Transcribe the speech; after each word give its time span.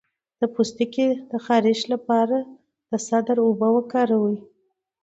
د 0.39 0.41
پوستکي 0.53 1.07
خارښ 1.45 1.79
لپاره 1.93 2.37
د 2.89 2.91
سدر 3.07 3.37
اوبه 3.45 3.67
وکاروئ 3.75 4.37